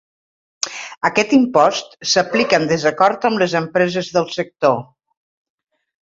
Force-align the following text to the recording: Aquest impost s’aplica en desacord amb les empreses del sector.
Aquest 1.09 1.33
impost 1.37 1.91
s’aplica 2.13 2.59
en 2.61 2.65
desacord 2.71 3.27
amb 3.29 3.39
les 3.43 3.53
empreses 3.59 4.09
del 4.17 4.25
sector. 4.37 4.79